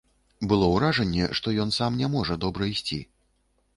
[0.53, 2.99] Было ўражанне, што ён сам не можа добра ісці.